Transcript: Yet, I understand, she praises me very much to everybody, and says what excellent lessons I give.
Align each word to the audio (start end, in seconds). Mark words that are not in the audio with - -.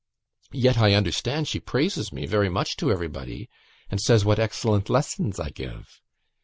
Yet, 0.55 0.79
I 0.79 0.95
understand, 0.95 1.47
she 1.47 1.59
praises 1.59 2.11
me 2.11 2.25
very 2.25 2.49
much 2.49 2.75
to 2.77 2.91
everybody, 2.91 3.51
and 3.91 4.01
says 4.01 4.25
what 4.25 4.39
excellent 4.39 4.89
lessons 4.89 5.39
I 5.39 5.51
give. 5.51 6.01